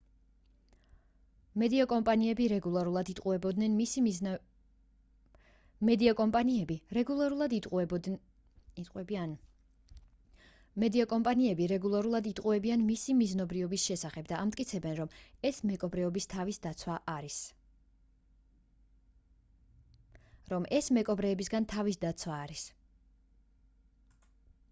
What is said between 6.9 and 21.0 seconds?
რეგულარულად იტყუებიან მისი მიზნობრიობის შესახებ და ამტკიცებენ რომ ეს